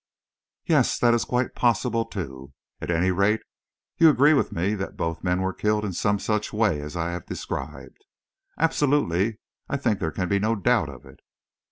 "Yes; 0.65 0.97
that 0.97 1.13
is 1.13 1.25
quite 1.25 1.53
possible, 1.53 2.05
too. 2.05 2.53
At 2.81 2.89
any 2.89 3.11
rate, 3.11 3.41
you 3.99 4.09
agree 4.09 4.33
with 4.33 4.51
me 4.51 4.73
that 4.73 4.97
both 4.97 5.23
men 5.23 5.41
were 5.43 5.53
killed 5.53 5.85
in 5.85 5.93
some 5.93 6.17
such 6.17 6.51
way 6.51 6.81
as 6.81 6.95
I 6.97 7.11
have 7.11 7.27
described?" 7.27 8.03
"Absolutely. 8.57 9.37
I 9.69 9.77
think 9.77 9.99
there 9.99 10.09
can 10.09 10.27
be 10.27 10.39
no 10.39 10.55
doubt 10.55 10.89
of 10.89 11.05
it." 11.05 11.19